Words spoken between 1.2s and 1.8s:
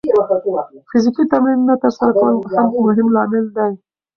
تمرین نه